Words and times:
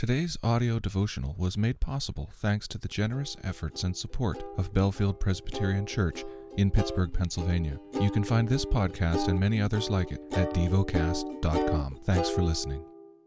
Today's 0.00 0.38
audio 0.42 0.78
devotional 0.78 1.34
was 1.36 1.58
made 1.58 1.78
possible 1.78 2.30
thanks 2.36 2.66
to 2.68 2.78
the 2.78 2.88
generous 2.88 3.36
efforts 3.44 3.84
and 3.84 3.94
support 3.94 4.42
of 4.56 4.72
Bellefield 4.72 5.20
Presbyterian 5.20 5.84
Church 5.84 6.24
in 6.56 6.70
Pittsburgh, 6.70 7.12
Pennsylvania. 7.12 7.78
You 8.00 8.10
can 8.10 8.24
find 8.24 8.48
this 8.48 8.64
podcast 8.64 9.28
and 9.28 9.38
many 9.38 9.60
others 9.60 9.90
like 9.90 10.10
it 10.10 10.22
at 10.32 10.54
devocast.com. 10.54 12.00
Thanks 12.04 12.30
for 12.30 12.40
listening. 12.40 12.82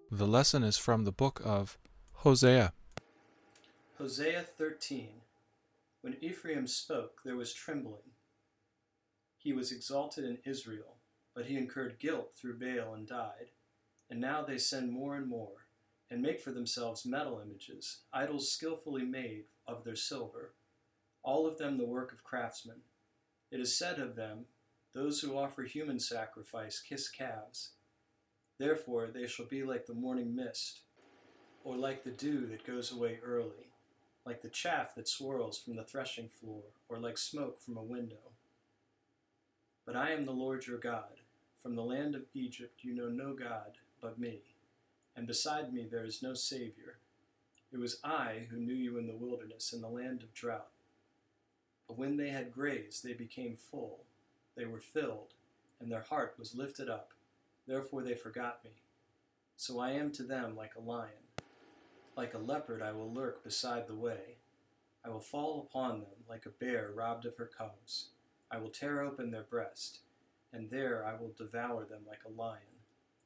The 0.10 0.26
lesson 0.26 0.64
is 0.64 0.76
from 0.76 1.04
the 1.04 1.12
book 1.12 1.44
of 1.46 1.78
Hosea. 2.14 2.74
Hosea 4.00 4.42
13 4.42 5.10
When 6.02 6.18
Ephraim 6.22 6.66
spoke, 6.66 7.20
there 7.24 7.38
was 7.38 7.54
trembling. 7.54 8.16
He 9.38 9.54
was 9.54 9.72
exalted 9.72 10.26
in 10.26 10.40
Israel, 10.44 10.96
but 11.36 11.46
he 11.46 11.56
incurred 11.56 12.00
guilt 12.00 12.32
through 12.36 12.58
Baal 12.58 12.96
and 12.96 13.08
died. 13.08 13.52
And 14.10 14.20
now 14.20 14.42
they 14.42 14.58
send 14.58 14.92
more 14.92 15.16
and 15.16 15.28
more 15.30 15.68
and 16.10 16.22
make 16.22 16.42
for 16.42 16.52
themselves 16.52 17.06
metal 17.06 17.42
images, 17.44 18.00
idols 18.12 18.52
skillfully 18.52 19.04
made 19.04 19.46
of 19.68 19.84
their 19.84 19.96
silver, 19.96 20.54
all 21.24 21.48
of 21.48 21.58
them 21.58 21.78
the 21.78 21.86
work 21.86 22.12
of 22.12 22.24
craftsmen. 22.24 22.82
It 23.52 23.60
is 23.60 23.76
said 23.76 24.00
of 24.00 24.16
them, 24.16 24.46
Those 24.94 25.22
who 25.22 25.38
offer 25.38 25.64
human 25.64 26.00
sacrifice 26.00 26.80
kiss 26.80 27.10
calves. 27.10 27.72
Therefore 28.60 29.08
they 29.08 29.28
shall 29.28 29.46
be 29.46 29.64
like 29.64 29.86
the 29.86 29.94
morning 29.94 30.36
mist, 30.36 30.82
or 31.64 31.78
like 31.78 32.04
the 32.04 32.12
dew 32.12 32.46
that 32.48 32.68
goes 32.68 32.92
away 32.92 33.20
early, 33.24 33.72
like 34.26 34.42
the 34.42 34.50
chaff 34.50 34.94
that 34.96 35.08
swirls 35.08 35.58
from 35.58 35.76
the 35.76 35.84
threshing 35.84 36.30
floor, 36.30 36.64
or 36.90 37.00
like 37.00 37.18
smoke 37.18 37.62
from 37.62 37.78
a 37.78 37.84
window. 37.84 38.34
But 39.86 39.96
I 39.96 40.12
am 40.12 40.26
the 40.26 40.32
Lord 40.32 40.68
your 40.68 40.78
God. 40.78 41.22
From 41.62 41.76
the 41.76 41.84
land 41.84 42.14
of 42.14 42.26
Egypt 42.34 42.84
you 42.84 42.94
know 42.94 43.08
no 43.08 43.34
God 43.34 43.78
but 44.02 44.20
me 44.20 44.42
and 45.16 45.28
beside 45.28 45.74
me 45.74 45.88
there 45.90 46.06
is 46.06 46.22
no 46.22 46.34
Savior. 46.34 46.98
It 47.72 47.80
was 47.80 48.00
I 48.04 48.48
who 48.50 48.58
knew 48.58 48.74
you 48.74 48.98
in 48.98 49.08
the 49.08 49.16
wilderness, 49.16 49.74
in 49.74 49.82
the 49.82 49.90
land 49.90 50.22
of 50.22 50.34
drought. 50.34 50.70
But 51.88 51.98
when 51.98 52.18
they 52.18 52.30
had 52.30 52.52
grazed, 52.52 53.04
they 53.04 53.14
became 53.14 53.58
full, 53.58 54.02
they 54.56 54.66
were 54.66 54.80
filled, 54.80 55.34
and 55.80 55.92
their 55.92 56.02
heart 56.02 56.36
was 56.38 56.56
lifted 56.56 56.90
up. 56.90 57.12
Therefore 57.68 58.04
they 58.04 58.16
forgot 58.16 58.64
me. 58.64 58.72
So 59.58 59.80
I 59.80 59.92
am 59.92 60.12
to 60.12 60.24
them 60.24 60.56
like 60.56 60.74
a 60.76 60.82
lion. 60.82 61.10
Like 62.16 62.34
a 62.34 62.40
leopard 62.40 62.82
I 62.82 62.92
will 62.92 63.12
lurk 63.12 63.44
beside 63.44 63.88
the 63.88 63.96
way. 63.96 64.38
I 65.06 65.10
will 65.10 65.20
fall 65.20 65.68
upon 65.68 66.00
them 66.00 66.24
like 66.30 66.46
a 66.46 66.50
bear 66.50 66.92
robbed 66.94 67.26
of 67.26 67.38
her 67.38 67.50
cubs. 67.58 68.10
I 68.52 68.58
will 68.58 68.70
tear 68.70 69.02
open 69.02 69.32
their 69.32 69.44
breast, 69.44 70.00
and 70.52 70.70
there 70.70 71.06
I 71.06 71.20
will 71.20 71.34
devour 71.36 71.86
them 71.86 72.02
like 72.08 72.22
a 72.26 72.42
lion 72.42 72.73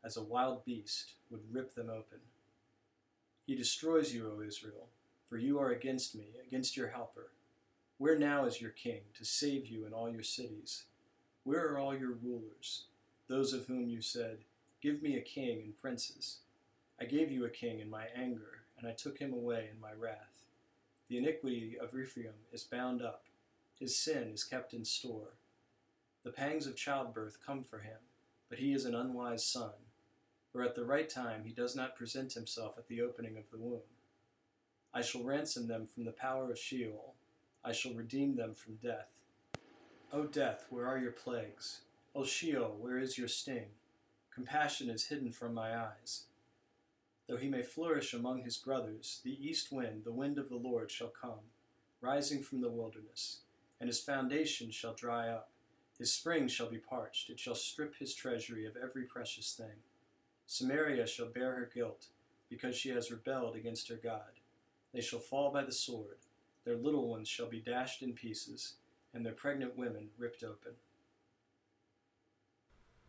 as 0.08 0.16
a 0.16 0.24
wild 0.24 0.64
beast, 0.64 1.16
would 1.30 1.42
rip 1.52 1.76
them 1.76 1.90
open. 1.90 2.20
He 3.46 3.56
destroys 3.56 4.14
you, 4.14 4.32
O 4.32 4.42
Israel, 4.42 4.88
for 5.30 5.38
you 5.38 5.60
are 5.60 5.72
against 5.72 6.16
me, 6.16 6.28
against 6.48 6.78
your 6.78 6.88
helper. 6.88 7.32
Where 7.98 8.18
now 8.18 8.46
is 8.46 8.62
your 8.62 8.72
king 8.72 9.02
to 9.18 9.26
save 9.26 9.68
you 9.68 9.86
in 9.86 9.92
all 9.92 10.10
your 10.10 10.24
cities? 10.24 10.86
Where 11.44 11.68
are 11.68 11.78
all 11.78 11.94
your 11.94 12.14
rulers, 12.14 12.86
those 13.28 13.52
of 13.52 13.66
whom 13.66 13.90
you 13.90 14.02
said, 14.02 14.38
Give 14.82 15.02
me 15.02 15.18
a 15.18 15.22
king 15.22 15.60
and 15.62 15.78
princes? 15.78 16.38
I 17.02 17.04
gave 17.04 17.30
you 17.30 17.44
a 17.44 17.50
king 17.50 17.82
in 17.82 17.90
my 17.90 18.06
anger, 18.16 18.62
and 18.80 18.88
I 18.88 18.94
took 18.94 19.18
him 19.18 19.34
away 19.34 19.68
in 19.74 19.82
my 19.82 19.92
wrath. 19.92 20.44
The 21.10 21.18
iniquity 21.18 21.76
of 21.78 21.90
Ephraim 21.90 22.34
is 22.54 22.64
bound 22.64 23.02
up, 23.02 23.24
his 23.78 23.98
sin 23.98 24.32
is 24.34 24.46
kept 24.46 24.74
in 24.74 24.86
store. 24.86 25.34
The 26.24 26.32
pangs 26.32 26.66
of 26.66 26.78
childbirth 26.78 27.40
come 27.46 27.62
for 27.62 27.80
him, 27.80 28.00
but 28.50 28.60
he 28.60 28.72
is 28.72 28.86
an 28.86 28.96
unwise 28.96 29.44
son 29.44 29.72
for 30.58 30.64
at 30.64 30.74
the 30.74 30.84
right 30.84 31.08
time 31.08 31.44
he 31.46 31.52
does 31.52 31.76
not 31.76 31.96
present 31.96 32.34
himself 32.34 32.80
at 32.80 32.88
the 32.88 33.00
opening 33.00 33.38
of 33.38 33.44
the 33.52 33.60
womb. 33.60 33.82
I 34.92 35.04
shall 35.04 35.22
ransom 35.22 35.68
them 35.68 35.86
from 35.86 36.04
the 36.04 36.12
power 36.12 36.50
of 36.50 36.58
Sheol, 36.58 37.14
I 37.64 37.74
shall 37.74 37.94
redeem 37.94 38.36
them 38.36 38.56
from 38.56 38.78
death. 38.78 39.22
O 40.12 40.26
death, 40.26 40.66
where 40.72 40.88
are 40.88 40.98
your 40.98 41.12
plagues? 41.12 41.82
O 42.16 42.26
Sheol, 42.26 42.76
where 42.80 42.98
is 42.98 43.20
your 43.20 43.28
sting? 43.28 43.68
Compassion 44.34 44.90
is 44.90 45.10
hidden 45.10 45.32
from 45.32 45.54
my 45.54 45.78
eyes. 45.78 46.24
Though 47.28 47.38
he 47.38 47.50
may 47.50 47.62
flourish 47.62 48.16
among 48.16 48.42
his 48.42 48.58
brothers, 48.58 49.22
the 49.24 49.38
east 49.40 49.72
wind, 49.72 50.06
the 50.06 50.12
wind 50.12 50.40
of 50.40 50.50
the 50.50 50.56
Lord, 50.56 50.90
shall 50.90 51.10
come, 51.10 51.52
rising 52.02 52.42
from 52.42 52.62
the 52.62 52.72
wilderness, 52.72 53.42
and 53.80 53.88
his 53.88 54.00
foundation 54.00 54.72
shall 54.72 54.96
dry 54.96 55.30
up. 55.30 55.52
His 56.00 56.12
spring 56.12 56.48
shall 56.48 56.72
be 56.72 56.80
parched, 56.80 57.30
it 57.30 57.40
shall 57.40 57.54
strip 57.54 57.98
his 58.00 58.16
treasury 58.16 58.66
of 58.66 58.76
every 58.76 59.04
precious 59.04 59.54
thing. 59.54 59.84
Samaria 60.48 61.06
shall 61.06 61.28
bear 61.28 61.52
her 61.56 61.70
guilt, 61.72 62.08
because 62.50 62.76
she 62.76 62.90
has 62.90 63.12
rebelled 63.12 63.56
against 63.56 63.90
her 63.90 64.00
God. 64.02 64.40
They 64.94 65.02
shall 65.02 65.20
fall 65.20 65.52
by 65.52 65.64
the 65.64 65.72
sword, 65.72 66.18
their 66.64 66.78
little 66.78 67.08
ones 67.08 67.28
shall 67.28 67.48
be 67.48 67.60
dashed 67.60 68.02
in 68.02 68.14
pieces, 68.14 68.76
and 69.14 69.26
their 69.26 69.34
pregnant 69.34 69.78
women 69.78 70.10
ripped 70.18 70.44
open. 70.44 70.74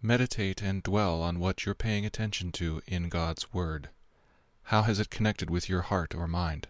Meditate 0.02 0.62
and 0.62 0.82
dwell 0.82 1.22
on 1.22 1.40
what 1.40 1.64
you're 1.64 1.74
paying 1.74 2.04
attention 2.04 2.52
to 2.52 2.82
in 2.86 3.08
God's 3.08 3.52
Word. 3.52 3.88
How 4.64 4.82
has 4.82 5.00
it 5.00 5.10
connected 5.10 5.48
with 5.48 5.68
your 5.68 5.82
heart 5.82 6.14
or 6.14 6.28
mind? 6.28 6.68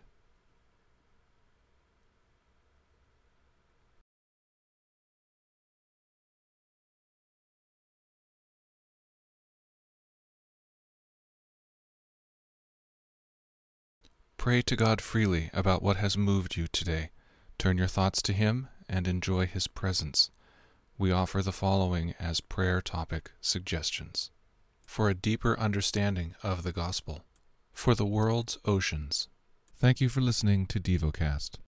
Pray 14.39 14.63
to 14.63 14.77
God 14.77 15.01
freely 15.01 15.51
about 15.53 15.83
what 15.83 15.97
has 15.97 16.17
moved 16.17 16.57
you 16.57 16.69
today. 16.69 17.11
Turn 17.59 17.77
your 17.77 17.89
thoughts 17.89 18.23
to 18.23 18.33
Him 18.33 18.69
and 18.89 19.09
enjoy 19.09 19.47
His 19.47 19.67
presence. 19.67 20.31
We 20.97 21.11
offer 21.11 21.43
the 21.43 21.53
following 21.53 22.15
as 22.21 22.41
prayer 22.41 22.81
topic 22.81 23.33
suggestions 23.41 24.31
for 24.87 25.11
a 25.11 25.15
deeper 25.15 25.59
understanding 25.59 26.37
of 26.45 26.63
the 26.63 26.73
gospel, 26.73 27.25
for 27.73 27.97
the 27.97 28.07
world's 28.07 28.59
oceans. 28.65 29.27
Thank 29.77 30.01
you 30.01 30.09
for 30.09 30.21
listening 30.21 30.67
to 30.67 30.81
DevoCast. 30.81 31.51